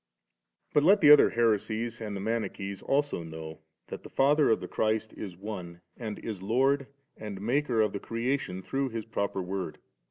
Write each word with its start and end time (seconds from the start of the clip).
41. 0.73 0.73
But 0.83 0.89
let 0.89 1.01
the 1.01 1.11
other 1.11 1.29
heresies 1.29 2.01
and 2.01 2.15
the 2.15 2.19
Mani 2.19 2.49
chees 2.49 2.81
also 2.81 3.21
know 3.21 3.59
that 3.89 4.01
the 4.01 4.09
Father 4.09 4.49
of 4.49 4.59
the 4.59 4.67
Christ 4.67 5.13
is 5.13 5.37
One, 5.37 5.79
and 5.95 6.17
is 6.17 6.41
Lord 6.41 6.87
and 7.17 7.39
M^ker 7.39 7.85
of 7.85 7.93
the 7.93 7.99
creation 7.99 8.63
through 8.63 8.89
His 8.89 9.05
proper 9.05 9.43
Word. 9.43 9.77